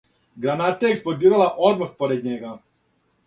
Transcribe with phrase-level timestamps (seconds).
[0.45, 2.55] Граната је експлодирала одмах поред њега.